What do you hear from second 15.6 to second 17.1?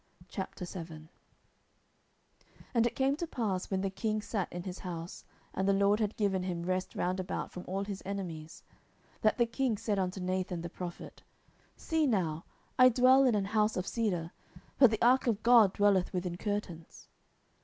dwelleth within curtains.